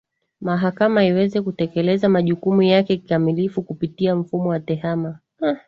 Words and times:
Mahakama 0.41 1.03
iweze 1.05 1.41
kutekeleza 1.41 2.09
majukumu 2.09 2.61
yake 2.61 2.97
kimalifu 2.97 3.61
kupitia 3.63 4.15
mfumo 4.15 4.49
wa 4.49 4.59
Tehama 4.59 5.19